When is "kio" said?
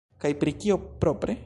0.63-0.81